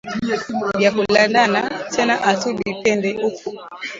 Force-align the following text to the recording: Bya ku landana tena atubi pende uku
Bya 0.77 0.89
ku 0.95 1.01
landana 1.15 1.61
tena 1.93 2.15
atubi 2.31 2.67
pende 2.83 3.09
uku 3.27 3.49